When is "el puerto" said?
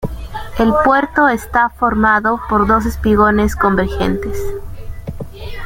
0.57-1.27